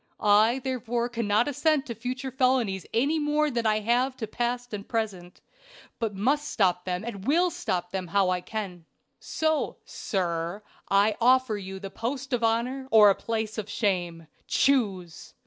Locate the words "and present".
4.73-5.41